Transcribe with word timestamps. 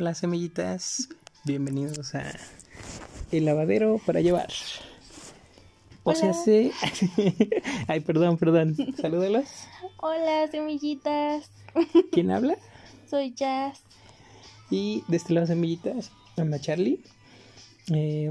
Hola 0.00 0.14
semillitas, 0.14 1.10
bienvenidos 1.44 2.14
a 2.14 2.24
El 3.30 3.44
lavadero 3.44 4.00
para 4.06 4.22
llevar. 4.22 4.48
O 6.04 6.14
sea, 6.14 6.32
sí. 6.32 6.72
Ay, 7.86 8.00
perdón, 8.00 8.38
perdón. 8.38 8.74
Salúdalos. 8.98 9.44
Hola 9.98 10.48
semillitas. 10.50 11.50
¿Quién 12.12 12.30
habla? 12.30 12.56
Soy 13.10 13.34
Jazz. 13.34 13.82
Y 14.70 15.04
de 15.06 15.18
este 15.18 15.34
lado 15.34 15.46
semillitas, 15.46 16.10
anda 16.38 16.58
Charlie. 16.58 17.00
Eh, 17.92 18.30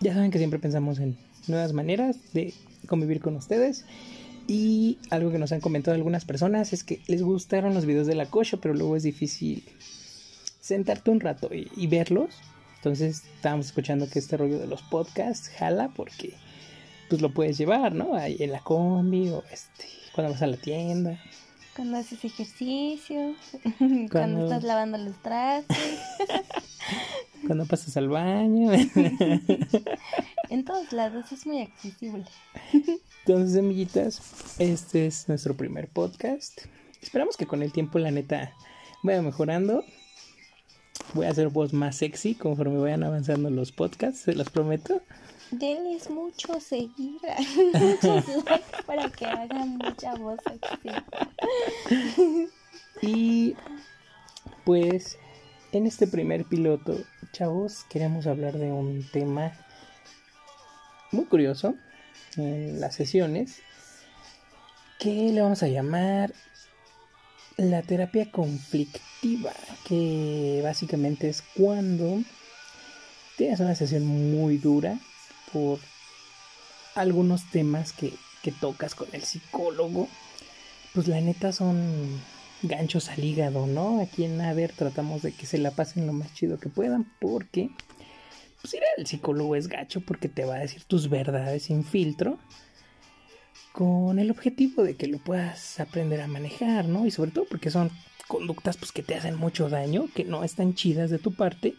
ya 0.00 0.14
saben 0.14 0.30
que 0.30 0.38
siempre 0.38 0.58
pensamos 0.58 1.00
en 1.00 1.18
nuevas 1.48 1.74
maneras 1.74 2.16
de 2.32 2.54
convivir 2.86 3.20
con 3.20 3.36
ustedes. 3.36 3.84
Y 4.48 4.96
algo 5.10 5.30
que 5.30 5.38
nos 5.38 5.52
han 5.52 5.60
comentado 5.60 5.94
algunas 5.94 6.24
personas 6.24 6.72
es 6.72 6.82
que 6.82 7.02
les 7.08 7.20
gustaron 7.20 7.74
los 7.74 7.84
videos 7.84 8.06
de 8.06 8.14
la 8.14 8.30
cocha, 8.30 8.56
pero 8.56 8.72
luego 8.72 8.96
es 8.96 9.02
difícil 9.02 9.64
sentarte 10.72 11.10
un 11.10 11.20
rato 11.20 11.50
y, 11.52 11.86
verlos. 11.86 12.34
Entonces 12.76 13.24
estábamos 13.36 13.66
escuchando 13.66 14.08
que 14.08 14.18
este 14.18 14.36
rollo 14.36 14.58
de 14.58 14.66
los 14.66 14.82
podcasts 14.82 15.48
jala 15.50 15.90
porque 15.94 16.34
pues 17.08 17.20
lo 17.20 17.32
puedes 17.32 17.58
llevar, 17.58 17.94
¿no? 17.94 18.14
Ahí 18.14 18.36
en 18.40 18.52
la 18.52 18.60
combi 18.60 19.28
o 19.28 19.44
este, 19.52 19.84
cuando 20.14 20.32
vas 20.32 20.42
a 20.42 20.46
la 20.46 20.56
tienda. 20.56 21.20
Cuando 21.76 21.98
haces 21.98 22.24
ejercicio, 22.24 23.34
cuando, 24.10 24.44
estás 24.44 24.62
lavando 24.64 24.98
los 24.98 25.16
trastes. 25.22 25.78
cuando 27.46 27.66
pasas 27.66 27.96
al 27.96 28.08
baño. 28.08 28.72
en 30.50 30.64
todos 30.64 30.92
lados 30.92 31.32
es 31.32 31.46
muy 31.46 31.60
accesible. 31.62 32.24
Entonces, 33.24 33.58
amiguitas, 33.58 34.20
este 34.58 35.06
es 35.06 35.28
nuestro 35.28 35.56
primer 35.56 35.88
podcast. 35.88 36.62
Esperamos 37.00 37.36
que 37.36 37.46
con 37.46 37.62
el 37.62 37.72
tiempo, 37.72 37.98
la 37.98 38.10
neta, 38.10 38.52
vaya 39.02 39.22
mejorando. 39.22 39.84
Voy 41.14 41.26
a 41.26 41.30
hacer 41.30 41.48
voz 41.48 41.72
más 41.72 41.96
sexy 41.96 42.34
conforme 42.34 42.78
vayan 42.78 43.02
avanzando 43.02 43.50
los 43.50 43.72
podcasts, 43.72 44.20
se 44.20 44.34
los 44.34 44.48
prometo. 44.48 45.02
Denles 45.50 46.08
mucho 46.08 46.58
seguir, 46.60 47.20
muchos 47.74 48.26
likes 48.46 48.82
para 48.86 49.10
que 49.10 49.26
hagan 49.26 49.76
mucha 49.76 50.14
voz 50.14 50.38
sexy. 50.46 50.88
Y 53.04 53.56
pues 54.64 55.18
en 55.72 55.86
este 55.86 56.06
primer 56.06 56.44
piloto, 56.44 56.96
chavos, 57.32 57.84
queremos 57.90 58.28
hablar 58.28 58.56
de 58.56 58.70
un 58.70 59.04
tema 59.10 59.52
muy 61.10 61.24
curioso 61.24 61.74
en 62.36 62.80
las 62.80 62.94
sesiones 62.94 63.60
que 65.00 65.32
le 65.32 65.42
vamos 65.42 65.64
a 65.64 65.68
llamar 65.68 66.32
la 67.56 67.82
terapia 67.82 68.30
conflictiva, 68.30 69.52
que 69.86 70.60
básicamente 70.62 71.28
es 71.28 71.42
cuando 71.54 72.22
tienes 73.36 73.60
una 73.60 73.74
sesión 73.74 74.04
muy 74.06 74.58
dura 74.58 74.98
por 75.52 75.78
algunos 76.94 77.50
temas 77.50 77.92
que, 77.92 78.12
que 78.42 78.52
tocas 78.52 78.94
con 78.94 79.08
el 79.12 79.22
psicólogo, 79.22 80.08
pues 80.94 81.08
la 81.08 81.20
neta 81.20 81.52
son 81.52 82.20
ganchos 82.62 83.08
al 83.08 83.24
hígado, 83.24 83.66
¿no? 83.66 84.00
Aquí 84.00 84.24
en 84.24 84.36
Nader 84.36 84.72
tratamos 84.72 85.22
de 85.22 85.32
que 85.32 85.46
se 85.46 85.58
la 85.58 85.70
pasen 85.70 86.06
lo 86.06 86.12
más 86.12 86.32
chido 86.34 86.58
que 86.58 86.68
puedan 86.68 87.10
porque 87.20 87.70
pues 88.60 88.74
ir 88.74 88.82
al 88.96 89.06
psicólogo 89.06 89.56
es 89.56 89.68
gacho 89.68 90.00
porque 90.00 90.28
te 90.28 90.44
va 90.44 90.56
a 90.56 90.60
decir 90.60 90.84
tus 90.84 91.10
verdades 91.10 91.64
sin 91.64 91.84
filtro 91.84 92.38
con 93.72 94.18
el 94.18 94.30
objetivo 94.30 94.82
de 94.82 94.94
que 94.94 95.06
lo 95.06 95.18
puedas 95.18 95.80
aprender 95.80 96.20
a 96.20 96.26
manejar, 96.26 96.86
¿no? 96.86 97.06
Y 97.06 97.10
sobre 97.10 97.30
todo 97.30 97.46
porque 97.46 97.70
son 97.70 97.90
conductas 98.28 98.76
pues 98.76 98.92
que 98.92 99.02
te 99.02 99.14
hacen 99.14 99.36
mucho 99.36 99.68
daño, 99.68 100.08
que 100.14 100.24
no 100.24 100.44
están 100.44 100.74
chidas 100.74 101.10
de 101.10 101.18
tu 101.18 101.32
parte 101.34 101.74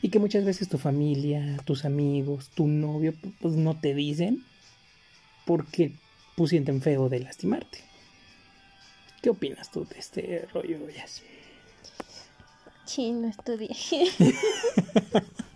y 0.00 0.10
que 0.10 0.18
muchas 0.18 0.44
veces 0.44 0.68
tu 0.68 0.78
familia, 0.78 1.58
tus 1.64 1.84
amigos, 1.84 2.50
tu 2.54 2.66
novio 2.66 3.14
pues 3.40 3.54
no 3.54 3.78
te 3.78 3.94
dicen 3.94 4.44
porque 5.44 5.92
pues 6.36 6.50
sienten 6.50 6.80
feo 6.80 7.08
de 7.08 7.20
lastimarte. 7.20 7.80
¿Qué 9.22 9.30
opinas 9.30 9.70
tú 9.70 9.84
de 9.84 9.98
este 9.98 10.46
rollo, 10.52 10.88
Jazz? 10.90 11.22
Sí, 12.84 13.10
no 13.10 13.28
estudié. 13.28 13.68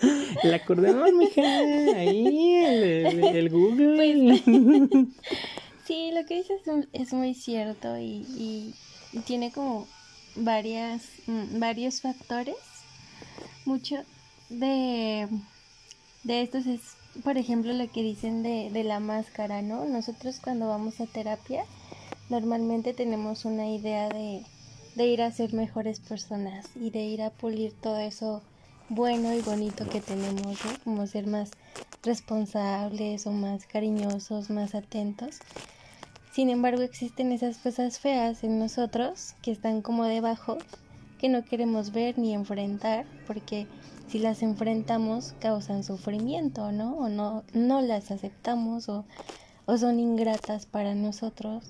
El 0.42 0.54
acordeón, 0.54 1.18
mija. 1.18 1.42
Ahí, 1.42 2.54
el, 2.56 3.50
Google. 3.50 3.96
Pues, 3.96 4.42
sí, 5.86 6.10
lo 6.12 6.24
que 6.26 6.36
dices 6.36 6.60
es, 6.92 7.12
muy 7.12 7.34
cierto 7.34 7.98
y, 7.98 8.74
tiene 9.26 9.50
como 9.50 9.86
varias, 10.36 11.02
mm, 11.26 11.58
varios 11.58 12.00
factores. 12.00 12.56
Mucho 13.64 13.96
de, 14.48 15.28
de 16.24 16.42
estos 16.42 16.66
es, 16.66 16.80
por 17.22 17.36
ejemplo, 17.36 17.72
lo 17.72 17.90
que 17.90 18.02
dicen 18.02 18.42
de, 18.42 18.70
de 18.70 18.84
la 18.84 19.00
máscara, 19.00 19.62
¿no? 19.62 19.84
Nosotros 19.84 20.40
cuando 20.42 20.68
vamos 20.68 21.00
a 21.00 21.06
terapia, 21.06 21.64
normalmente 22.30 22.94
tenemos 22.94 23.44
una 23.44 23.68
idea 23.68 24.08
de, 24.08 24.42
de 24.94 25.06
ir 25.06 25.22
a 25.22 25.32
ser 25.32 25.52
mejores 25.52 26.00
personas 26.00 26.66
y 26.74 26.90
de 26.90 27.00
ir 27.00 27.22
a 27.22 27.30
pulir 27.30 27.72
todo 27.72 27.98
eso 27.98 28.42
bueno 28.90 29.32
y 29.32 29.40
bonito 29.40 29.88
que 29.88 30.00
tenemos, 30.00 30.64
¿no? 30.64 30.70
Como 30.82 31.06
ser 31.06 31.28
más 31.28 31.52
responsables 32.02 33.24
o 33.26 33.30
más 33.30 33.64
cariñosos, 33.66 34.50
más 34.50 34.74
atentos. 34.74 35.38
Sin 36.32 36.50
embargo, 36.50 36.82
existen 36.82 37.30
esas 37.30 37.58
cosas 37.58 38.00
feas 38.00 38.42
en 38.42 38.58
nosotros 38.58 39.36
que 39.42 39.52
están 39.52 39.80
como 39.80 40.04
debajo, 40.04 40.58
que 41.18 41.28
no 41.28 41.44
queremos 41.44 41.92
ver 41.92 42.18
ni 42.18 42.34
enfrentar, 42.34 43.06
porque 43.28 43.68
si 44.08 44.18
las 44.18 44.42
enfrentamos 44.42 45.34
causan 45.38 45.84
sufrimiento, 45.84 46.72
¿no? 46.72 46.96
O 46.96 47.08
no, 47.08 47.44
no 47.52 47.82
las 47.82 48.10
aceptamos 48.10 48.88
o, 48.88 49.04
o 49.66 49.78
son 49.78 50.00
ingratas 50.00 50.66
para 50.66 50.96
nosotros, 50.96 51.62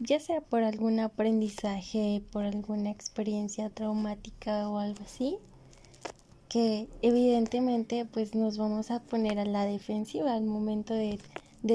ya 0.00 0.20
sea 0.20 0.42
por 0.42 0.64
algún 0.64 1.00
aprendizaje, 1.00 2.22
por 2.30 2.44
alguna 2.44 2.90
experiencia 2.90 3.70
traumática 3.70 4.68
o 4.68 4.76
algo 4.76 5.02
así, 5.02 5.38
que 6.52 6.86
evidentemente 7.00 8.04
pues 8.04 8.34
nos 8.34 8.58
vamos 8.58 8.90
a 8.90 9.00
poner 9.00 9.38
a 9.38 9.46
la 9.46 9.64
defensiva 9.64 10.34
al 10.34 10.44
momento 10.44 10.92
de, 10.92 11.18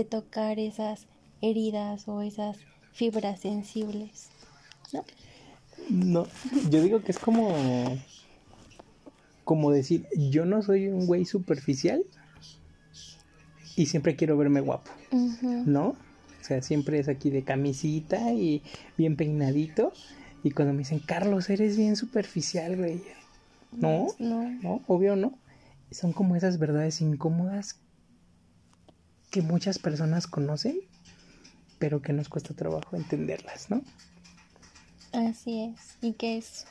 tocar 0.03 0.59
esas 0.59 1.07
heridas 1.41 2.07
o 2.07 2.21
esas 2.21 2.57
fibras 2.93 3.39
sensibles. 3.39 4.29
¿no? 4.93 5.03
No, 5.89 6.27
yo 6.69 6.83
digo 6.83 7.01
que 7.01 7.11
es 7.11 7.17
como 7.17 7.55
como 9.43 9.71
decir, 9.71 10.05
yo 10.15 10.45
no 10.45 10.61
soy 10.61 10.89
un 10.89 11.07
güey 11.07 11.25
superficial 11.25 12.03
y 13.75 13.88
siempre 13.88 14.15
quiero 14.15 14.38
verme 14.38 14.59
guapo, 14.59 14.91
¿no? 15.41 15.88
O 15.88 16.44
sea, 16.44 16.61
siempre 16.61 16.99
es 16.99 17.07
aquí 17.07 17.29
de 17.29 17.44
camisita 17.44 18.33
y 18.33 18.61
bien 18.97 19.15
peinadito. 19.15 19.94
Y 20.44 20.51
cuando 20.51 20.73
me 20.73 20.79
dicen, 20.79 20.99
Carlos, 20.99 21.49
eres 21.49 21.77
bien 21.77 21.95
superficial, 21.95 22.75
güey. 22.75 23.01
No, 23.72 24.07
no, 24.19 24.50
no, 24.61 24.81
obvio 24.88 25.16
no. 25.16 25.39
Son 25.91 26.13
como 26.13 26.35
esas 26.35 26.59
verdades 26.59 27.01
incómodas 27.01 27.79
que 29.29 29.41
muchas 29.41 29.79
personas 29.79 30.28
conocen, 30.28 30.79
pero 31.79 32.01
que 32.01 32.13
nos 32.13 32.29
cuesta 32.29 32.53
trabajo 32.53 32.95
entenderlas, 32.95 33.69
¿no? 33.69 33.81
Así 35.13 35.63
es, 35.63 35.97
y 36.01 36.13
que 36.13 36.38
es 36.38 36.66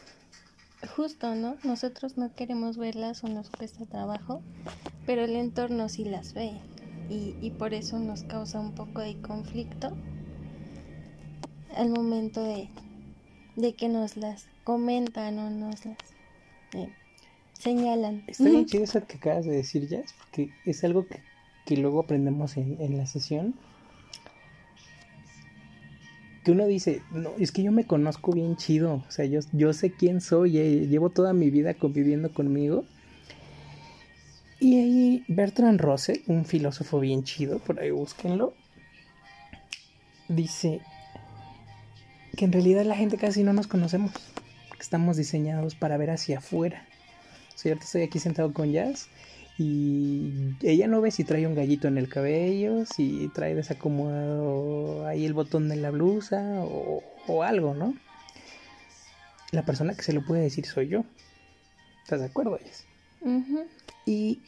justo, 0.97 1.35
¿no? 1.35 1.57
Nosotros 1.65 2.17
no 2.17 2.35
queremos 2.35 2.77
verlas 2.77 3.25
o 3.25 3.29
nos 3.29 3.51
cuesta 3.51 3.87
trabajo, 3.87 4.43
pero 5.07 5.25
el 5.25 5.37
entorno 5.37 5.89
sí 5.89 6.05
las 6.05 6.35
ve 6.35 6.61
y, 7.09 7.37
y 7.41 7.51
por 7.53 7.75
eso 7.75 7.99
nos 7.99 8.23
causa 8.25 8.61
un 8.61 8.73
poco 8.73 9.01
de 9.01 9.17
conflicto 9.17 9.97
al 11.77 11.91
momento 11.91 12.43
de, 12.43 12.71
de 13.57 13.75
que 13.75 13.89
nos 13.89 14.17
las 14.17 14.47
comentan 14.65 15.39
o 15.39 15.51
nos 15.51 15.85
las 15.85 16.16
señalan. 17.53 18.25
Está 18.27 18.45
bien 18.45 18.67
chido 18.67 18.85
eso 18.85 19.07
que 19.07 19.17
acabas 19.17 19.45
de 19.45 19.53
decir, 19.53 19.89
Jazz, 19.89 20.15
porque 20.19 20.51
es 20.65 20.85
algo 20.85 21.07
que, 21.07 21.77
luego 21.77 22.01
aprendemos 22.01 22.57
en, 22.57 22.97
la 22.97 23.07
sesión. 23.07 23.55
Que 26.45 26.53
uno 26.53 26.67
dice, 26.67 27.03
no, 27.11 27.31
es 27.39 27.51
que 27.51 27.63
yo 27.63 27.73
me 27.73 27.85
conozco 27.85 28.33
bien 28.33 28.57
chido, 28.57 29.05
o 29.09 29.11
sea, 29.11 29.25
yo, 29.25 29.41
yo 29.53 29.73
sé 29.73 29.91
quién 29.91 30.21
soy, 30.21 30.59
eh, 30.59 30.87
llevo 30.87 31.11
toda 31.11 31.33
mi 31.33 31.51
vida 31.51 31.75
conviviendo 31.75 32.33
conmigo. 32.33 32.85
Y 34.61 34.79
ahí 34.79 35.25
Bertrand 35.29 35.81
Russell, 35.81 36.21
un 36.29 36.45
filósofo 36.45 37.01
bien 37.01 37.25
chido, 37.25 37.59
por 37.59 37.81
ahí 37.81 37.91
búsquenlo, 37.91 38.55
dice 40.29 40.81
que 42.37 42.45
en 42.45 42.53
realidad 42.53 42.85
la 42.85 42.97
gente 42.97 43.17
casi 43.17 43.43
no 43.43 43.53
nos 43.53 43.67
conocemos 43.67 44.13
estamos 44.81 45.17
diseñados 45.17 45.75
para 45.75 45.97
ver 45.97 46.11
hacia 46.11 46.39
afuera. 46.39 46.87
¿Cierto? 47.55 47.85
Estoy 47.85 48.03
aquí 48.03 48.19
sentado 48.19 48.53
con 48.53 48.71
Jazz 48.71 49.09
y 49.59 50.55
ella 50.63 50.87
no 50.87 51.01
ve 51.01 51.11
si 51.11 51.25
trae 51.25 51.47
un 51.47 51.55
gallito 51.55 51.89
en 51.89 51.97
el 51.97 52.09
cabello, 52.09 52.85
si 52.85 53.31
trae 53.35 53.55
desacomodado 53.55 55.07
ahí 55.07 55.25
el 55.25 55.33
botón 55.33 55.69
de 55.71 55.77
la 55.77 55.91
blusa 55.91 56.43
o, 56.61 57.43
algo, 57.43 57.75
¿no? 57.75 57.95
la 59.53 59.65
persona 59.65 59.95
que 59.95 60.03
se 60.03 60.13
lo 60.13 60.25
puede 60.25 60.43
decir 60.43 60.67
soy 60.67 60.89
yo. 60.89 61.05
¿Estás 62.03 62.21
de 62.21 62.27
acuerdo, 62.27 62.59
Jess? 62.59 62.85
Y 64.05 64.41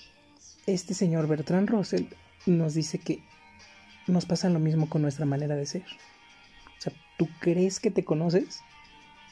este 0.67 0.93
señor 0.95 1.27
Bertrand 1.27 1.69
Russell 1.69 2.05
nos 2.47 2.75
dice 2.75 2.99
que 2.99 3.23
nos 4.07 4.27
pasa 4.27 4.51
lo 4.51 4.59
mismo 4.59 4.89
con 4.89 5.03
nuestra 5.03 5.25
manera 5.25 5.57
de 5.57 5.67
ser. 5.67 5.85
O 6.79 6.81
sea, 6.81 6.93
tú 7.17 7.29
crees 7.41 7.81
que 7.81 7.91
te 7.91 8.05
conoces, 8.05 8.61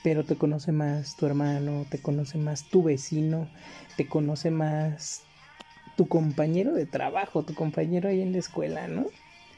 pero 0.06 0.22
te 0.22 0.36
conoce 0.36 0.70
más 0.70 1.16
tu 1.16 1.26
hermano, 1.26 1.84
te 1.90 2.00
conoce 2.00 2.38
más 2.38 2.62
tu 2.62 2.84
vecino, 2.84 3.48
te 3.96 4.06
conoce 4.06 4.52
más 4.52 5.22
tu 5.96 6.06
compañero 6.06 6.74
de 6.74 6.86
trabajo, 6.86 7.42
tu 7.42 7.56
compañero 7.56 8.08
ahí 8.08 8.22
en 8.22 8.30
la 8.30 8.38
escuela, 8.38 8.86
¿no? 8.86 9.06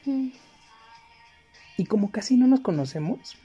Mm. 0.05 0.29
Y 1.77 1.85
como 1.85 2.09
casi 2.09 2.35
no 2.35 2.47
nos 2.47 2.61
conocemos, 2.61 3.37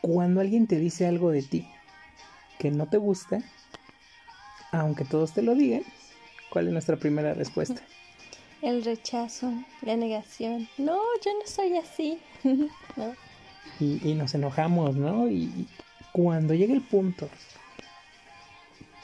cuando 0.00 0.40
alguien 0.40 0.66
te 0.66 0.80
dice 0.80 1.06
algo 1.06 1.30
de 1.30 1.42
ti 1.42 1.68
que 2.58 2.72
no 2.72 2.88
te 2.88 2.96
gusta, 2.96 3.38
aunque 4.72 5.04
todos 5.04 5.32
te 5.32 5.42
lo 5.42 5.54
digan, 5.54 5.84
¿cuál 6.50 6.66
es 6.66 6.72
nuestra 6.72 6.96
primera 6.96 7.34
respuesta? 7.34 7.80
El 8.62 8.84
rechazo, 8.84 9.52
la 9.82 9.94
negación. 9.96 10.68
No, 10.76 10.98
yo 11.24 11.30
no 11.38 11.46
soy 11.46 11.76
así. 11.76 12.18
y, 13.80 14.14
nos 14.14 14.34
enojamos, 14.34 14.96
¿no? 14.96 15.28
Y 15.28 15.68
cuando 16.12 16.54
llega 16.54 16.74
el 16.74 16.82
punto 16.82 17.28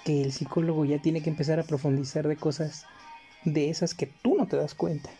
que 0.04 0.22
el 0.22 0.32
psicólogo 0.32 0.84
ya 0.84 1.00
tiene 1.00 1.22
que 1.22 1.30
empezar 1.30 1.58
a 1.60 1.64
profundizar 1.64 2.26
de 2.26 2.36
cosas 2.36 2.86
de 3.44 3.70
esas 3.70 3.94
que 3.94 4.06
tú 4.06 4.36
no 4.36 4.46
te 4.46 4.56
das 4.56 4.74
cuenta, 4.74 5.10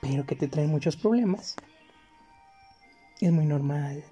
pero 0.00 0.26
que 0.26 0.36
te 0.36 0.48
traen 0.48 0.70
muchos 0.70 0.96
problemas, 0.96 1.56
es 3.20 3.32
muy 3.32 3.46
normal 3.46 4.04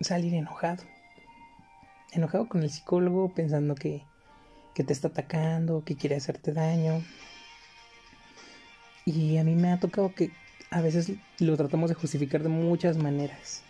salir 0.00 0.34
enojado. 0.34 0.84
Enojado 2.12 2.48
con 2.48 2.62
el 2.62 2.70
psicólogo 2.70 3.32
pensando 3.34 3.74
que, 3.74 4.04
que 4.74 4.84
te 4.84 4.92
está 4.92 5.08
atacando, 5.08 5.84
que 5.84 5.96
quiere 5.96 6.16
hacerte 6.16 6.52
daño. 6.52 7.02
Y 9.04 9.38
a 9.38 9.44
mí 9.44 9.54
me 9.54 9.72
ha 9.72 9.80
tocado 9.80 10.14
que 10.14 10.30
a 10.70 10.80
veces 10.80 11.12
lo 11.38 11.56
tratamos 11.56 11.90
de 11.90 11.94
justificar 11.94 12.42
de 12.42 12.48
muchas 12.48 12.96
maneras. 12.96 13.62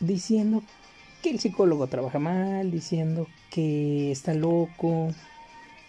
Diciendo 0.00 0.62
que 1.22 1.30
el 1.30 1.38
psicólogo 1.38 1.86
trabaja 1.86 2.18
mal, 2.18 2.70
diciendo 2.70 3.26
que 3.50 4.10
está 4.10 4.34
loco, 4.34 5.14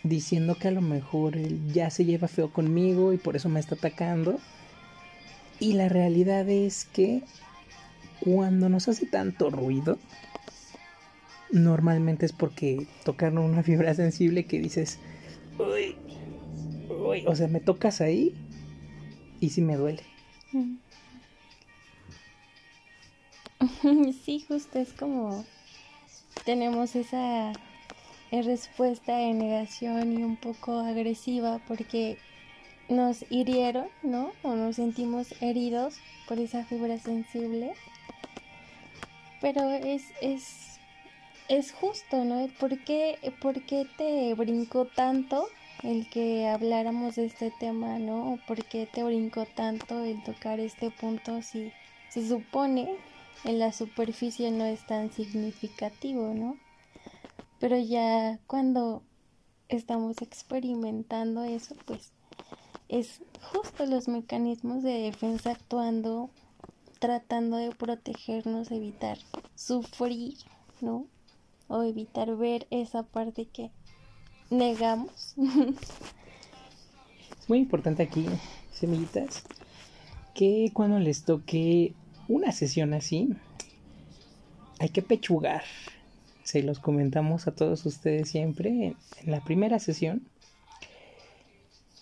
diciendo 0.04 0.56
que 0.56 0.68
a 0.68 0.72
lo 0.72 0.82
mejor 0.82 1.38
él 1.38 1.72
ya 1.74 1.90
se 1.90 2.06
lleva 2.06 2.28
feo 2.28 2.52
conmigo 2.52 3.14
y 3.14 3.18
por 3.18 3.36
eso 3.36 3.50
me 3.50 3.60
está 3.60 3.76
atacando. 3.76 4.40
Y 5.60 5.74
la 5.74 5.90
realidad 5.90 6.50
es 6.50 6.86
que 6.86 7.24
cuando 8.20 8.70
nos 8.70 8.88
hace 8.88 9.06
tanto 9.06 9.50
ruido, 9.50 9.98
normalmente 11.52 12.26
es 12.26 12.34
porque 12.34 12.88
tocan 13.04 13.38
una 13.38 13.64
fibra 13.64 13.94
sensible 13.94 14.46
que 14.46 14.60
dices, 14.60 15.00
uy, 15.60 15.96
uy, 16.90 17.24
o 17.28 17.36
sea, 17.36 17.48
me 17.48 17.60
tocas 17.60 18.02
ahí 18.02 18.34
y 19.40 19.50
sí 19.50 19.62
me 19.62 19.76
duele. 19.76 20.04
Sí, 24.26 24.46
justo 24.48 24.80
es 24.80 24.94
como 24.94 25.44
tenemos 26.46 26.96
esa 26.96 27.52
respuesta 28.32 29.18
de 29.18 29.34
negación 29.34 30.14
y 30.14 30.24
un 30.24 30.38
poco 30.38 30.80
agresiva 30.80 31.60
porque 31.68 32.18
nos 32.90 33.26
hirieron, 33.32 33.88
¿no? 34.04 34.32
O 34.44 34.56
nos 34.56 34.76
sentimos 34.76 35.34
heridos 35.42 35.96
por 36.28 36.40
esa 36.40 36.64
fibra 36.64 37.00
sensible. 37.00 37.74
Pero 39.42 39.70
es, 39.72 40.04
es, 40.22 40.80
es 41.50 41.72
justo, 41.72 42.24
¿no? 42.24 42.48
¿Por 42.60 42.78
qué, 42.84 43.18
¿Por 43.42 43.64
qué 43.64 43.88
te 43.98 44.34
brincó 44.36 44.86
tanto 44.86 45.48
el 45.82 46.08
que 46.10 46.48
habláramos 46.48 47.16
de 47.16 47.26
este 47.26 47.52
tema, 47.60 47.98
¿no? 47.98 48.34
¿O 48.34 48.38
por 48.48 48.64
qué 48.64 48.86
te 48.86 49.04
brincó 49.04 49.46
tanto 49.46 50.04
el 50.04 50.24
tocar 50.24 50.60
este 50.60 50.92
punto 50.92 51.42
si 51.42 51.72
se 52.10 52.28
supone 52.28 52.98
en 53.44 53.60
la 53.60 53.74
superficie 53.74 54.52
no 54.52 54.66
es 54.66 54.86
tan 54.86 55.12
significativo, 55.12 56.34
¿no? 56.34 56.58
Pero 57.60 57.78
ya 57.78 58.40
cuando 58.48 59.04
estamos 59.70 60.22
experimentando 60.22 61.44
eso, 61.44 61.76
pues 61.86 62.12
es 62.90 63.22
justo 63.42 63.86
los 63.86 64.08
mecanismos 64.08 64.84
de 64.84 64.94
defensa 65.04 65.52
actuando, 65.52 66.30
tratando 67.00 67.58
de 67.58 67.72
protegernos, 67.72 68.72
evitar 68.72 69.18
sufrir, 69.56 70.38
¿no? 70.82 71.08
O 71.68 71.84
evitar 71.84 72.36
ver 72.36 72.68
esa 72.70 73.04
parte 73.04 73.46
que 73.46 73.72
negamos. 74.50 75.36
es 77.40 77.48
muy 77.48 77.60
importante 77.60 78.04
aquí, 78.04 78.26
semillitas, 78.74 79.44
que 80.36 80.72
cuando 80.74 81.00
les 81.00 81.24
toque 81.24 81.96
una 82.32 82.52
sesión 82.52 82.94
así, 82.94 83.30
hay 84.80 84.90
que 84.90 85.02
pechugar. 85.02 85.64
Se 86.44 86.64
los 86.64 86.80
comentamos 86.80 87.48
a 87.48 87.52
todos 87.52 87.86
ustedes 87.86 88.30
siempre 88.30 88.70
en, 88.70 88.96
la 89.26 89.44
primera 89.44 89.80
sesión. 89.80 90.24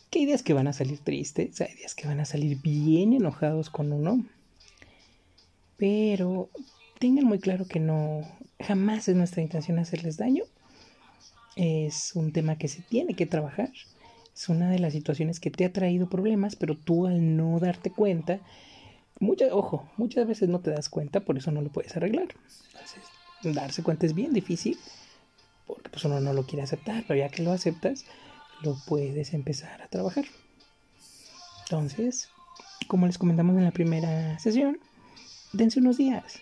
Que 0.09 0.19
hay 0.19 0.41
que 0.43 0.53
van 0.53 0.67
a 0.67 0.73
salir 0.73 0.99
tristes, 0.99 1.61
hay 1.61 1.73
días 1.75 1.93
que 1.93 2.07
van 2.07 2.19
a 2.19 2.25
salir 2.25 2.59
bien 2.61 3.13
enojados 3.13 3.69
con 3.69 3.91
uno. 3.91 4.25
Pero 5.77 6.49
tengan 6.99 7.25
muy 7.25 7.39
claro 7.39 7.65
que 7.65 7.79
no, 7.79 8.21
jamás 8.59 9.07
es 9.07 9.15
nuestra 9.15 9.41
intención 9.41 9.77
hacerles 9.79 10.17
daño. 10.17 10.43
Es 11.55 12.15
un 12.15 12.31
tema 12.31 12.57
que 12.57 12.67
se 12.67 12.81
tiene 12.81 13.13
que 13.13 13.25
trabajar. 13.25 13.71
Es 14.33 14.47
una 14.47 14.69
de 14.69 14.79
las 14.79 14.93
situaciones 14.93 15.39
que 15.39 15.51
te 15.51 15.65
ha 15.65 15.73
traído 15.73 16.09
problemas, 16.09 16.55
pero 16.55 16.77
tú 16.77 17.07
al 17.07 17.35
no 17.35 17.59
darte 17.59 17.91
cuenta, 17.91 18.39
muchas, 19.19 19.51
ojo, 19.51 19.89
muchas 19.97 20.27
veces 20.27 20.49
no 20.49 20.59
te 20.59 20.71
das 20.71 20.89
cuenta, 20.89 21.19
por 21.21 21.37
eso 21.37 21.51
no 21.51 21.61
lo 21.61 21.69
puedes 21.69 21.95
arreglar. 21.95 22.27
Entonces, 22.73 23.55
darse 23.55 23.83
cuenta 23.83 24.05
es 24.05 24.13
bien 24.13 24.33
difícil, 24.33 24.77
porque 25.67 25.89
pues 25.89 26.03
uno 26.05 26.19
no 26.19 26.33
lo 26.33 26.45
quiere 26.45 26.63
aceptar, 26.63 27.03
pero 27.07 27.19
ya 27.19 27.29
que 27.29 27.43
lo 27.43 27.51
aceptas, 27.51 28.05
lo 28.61 28.77
puedes 28.85 29.33
empezar 29.33 29.81
a 29.81 29.87
trabajar. 29.87 30.25
Entonces, 31.63 32.29
como 32.87 33.05
les 33.05 33.17
comentamos 33.17 33.55
en 33.57 33.63
la 33.63 33.71
primera 33.71 34.39
sesión, 34.39 34.79
dense 35.53 35.79
unos 35.79 35.97
días, 35.97 36.39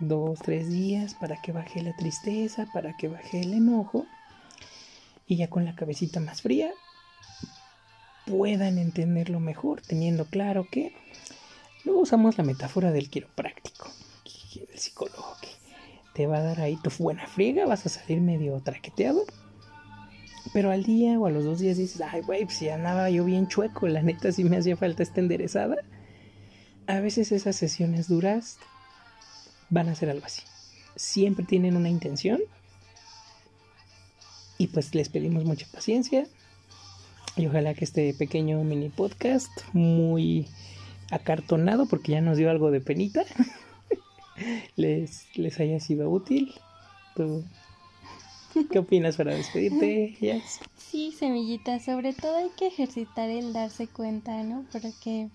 dos, 0.00 0.38
tres 0.40 0.68
días 0.68 1.14
para 1.14 1.40
que 1.42 1.52
baje 1.52 1.82
la 1.82 1.94
tristeza, 1.96 2.66
para 2.72 2.96
que 2.96 3.08
baje 3.08 3.40
el 3.40 3.52
enojo, 3.52 4.06
y 5.26 5.36
ya 5.36 5.48
con 5.48 5.64
la 5.64 5.74
cabecita 5.74 6.20
más 6.20 6.42
fría 6.42 6.70
puedan 8.26 8.78
entenderlo 8.78 9.40
mejor, 9.40 9.80
teniendo 9.80 10.26
claro 10.26 10.66
que 10.70 10.94
Luego 11.84 12.00
usamos 12.00 12.38
la 12.38 12.44
metáfora 12.44 12.92
del 12.92 13.10
quiropráctico, 13.10 13.90
del 14.54 14.78
psicólogo, 14.78 15.36
que 15.40 15.48
te 16.14 16.26
va 16.26 16.38
a 16.38 16.42
dar 16.42 16.60
ahí 16.60 16.76
tu 16.76 16.90
buena 16.98 17.26
friega, 17.26 17.66
vas 17.66 17.86
a 17.86 17.88
salir 17.88 18.20
medio 18.20 18.60
traqueteado. 18.60 19.24
Pero 20.52 20.70
al 20.70 20.84
día 20.84 21.18
o 21.18 21.26
a 21.26 21.30
los 21.30 21.44
dos 21.44 21.60
días 21.60 21.76
dices, 21.76 22.00
ay, 22.00 22.20
güey, 22.22 22.44
pues 22.44 22.60
ya 22.60 22.74
andaba 22.74 23.08
yo 23.10 23.24
bien 23.24 23.48
chueco, 23.48 23.86
la 23.88 24.02
neta 24.02 24.32
sí 24.32 24.44
me 24.44 24.56
hacía 24.58 24.76
falta 24.76 25.02
esta 25.02 25.20
enderezada. 25.20 25.76
A 26.86 27.00
veces 27.00 27.32
esas 27.32 27.56
sesiones 27.56 28.08
duras 28.08 28.58
van 29.70 29.88
a 29.88 29.94
ser 29.94 30.10
algo 30.10 30.26
así. 30.26 30.42
Siempre 30.96 31.44
tienen 31.44 31.76
una 31.76 31.88
intención. 31.88 32.40
Y 34.58 34.68
pues 34.68 34.94
les 34.94 35.08
pedimos 35.08 35.44
mucha 35.44 35.66
paciencia. 35.72 36.26
Y 37.36 37.46
ojalá 37.46 37.72
que 37.74 37.84
este 37.84 38.12
pequeño 38.12 38.62
mini 38.62 38.90
podcast, 38.90 39.50
muy 39.72 40.46
acartonado 41.12 41.86
porque 41.86 42.12
ya 42.12 42.20
nos 42.20 42.38
dio 42.38 42.50
algo 42.50 42.70
de 42.70 42.80
penita. 42.80 43.24
les, 44.76 45.26
les 45.36 45.60
haya 45.60 45.78
sido 45.78 46.10
útil. 46.10 46.54
¿Tú 47.14 47.44
qué 48.70 48.78
opinas 48.78 49.16
para 49.16 49.34
despedirte, 49.34 50.42
Sí, 50.76 51.12
semillita, 51.12 51.80
sobre 51.80 52.12
todo 52.12 52.36
hay 52.36 52.50
que 52.56 52.66
ejercitar 52.66 53.30
el 53.30 53.52
darse 53.52 53.86
cuenta, 53.86 54.42
¿no? 54.42 54.66
Porque 54.72 55.28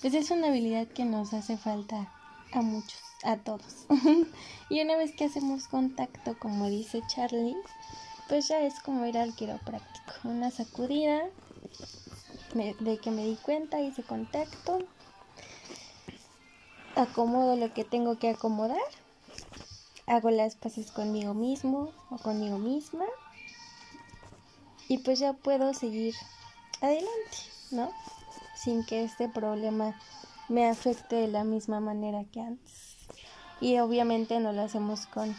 pues 0.00 0.14
es 0.14 0.30
una 0.30 0.48
habilidad 0.48 0.88
que 0.88 1.04
nos 1.04 1.32
hace 1.32 1.56
falta 1.56 2.12
a 2.52 2.62
muchos, 2.62 3.00
a 3.22 3.36
todos. 3.36 3.86
y 4.70 4.80
una 4.80 4.96
vez 4.96 5.12
que 5.12 5.26
hacemos 5.26 5.68
contacto, 5.68 6.36
como 6.38 6.68
dice 6.68 7.02
Charlie, 7.06 7.56
pues 8.28 8.48
ya 8.48 8.62
es 8.62 8.80
como 8.80 9.06
ir 9.06 9.18
al 9.18 9.34
quiropráctico. 9.34 10.12
Una 10.24 10.50
sacudida 10.50 11.22
de 12.54 12.98
que 12.98 13.10
me 13.10 13.26
di 13.26 13.36
cuenta, 13.36 13.80
hice 13.80 14.02
contacto, 14.02 14.80
acomodo 17.00 17.56
lo 17.56 17.72
que 17.72 17.84
tengo 17.84 18.18
que 18.18 18.30
acomodar, 18.30 18.78
hago 20.06 20.30
las 20.30 20.56
paces 20.56 20.90
conmigo 20.90 21.34
mismo 21.34 21.92
o 22.10 22.18
conmigo 22.18 22.58
misma 22.58 23.04
y 24.88 24.98
pues 24.98 25.18
ya 25.20 25.32
puedo 25.32 25.72
seguir 25.72 26.14
adelante, 26.80 27.38
¿no? 27.70 27.92
Sin 28.56 28.84
que 28.84 29.04
este 29.04 29.28
problema 29.28 29.94
me 30.48 30.68
afecte 30.68 31.16
de 31.16 31.28
la 31.28 31.44
misma 31.44 31.78
manera 31.78 32.24
que 32.24 32.40
antes. 32.40 32.96
Y 33.60 33.78
obviamente 33.78 34.40
no 34.40 34.52
lo 34.52 34.62
hacemos 34.62 35.06
con 35.06 35.36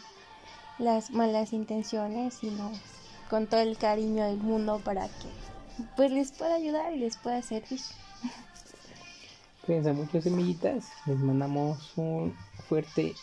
las 0.79 1.11
malas 1.11 1.51
intenciones, 1.51 2.35
sino 2.35 2.71
con 3.29 3.47
todo 3.47 3.59
el 3.59 3.77
cariño 3.77 4.23
del 4.25 4.37
mundo 4.37 4.79
para 4.83 5.07
que 5.07 5.85
pues 5.95 6.11
les 6.11 6.31
pueda 6.31 6.55
ayudar 6.55 6.93
y 6.93 6.99
les 6.99 7.17
pueda 7.17 7.41
servir. 7.41 7.81
Cuídense 9.65 9.93
mucho, 9.93 10.21
semillitas. 10.21 10.89
Les 11.05 11.19
mandamos 11.19 11.93
un 11.95 12.35
fuerte 12.67 13.13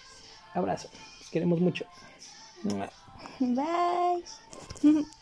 abrazo. 0.54 0.88
Los 1.20 1.30
queremos 1.30 1.60
mucho. 1.60 1.84
Bye. 3.40 4.24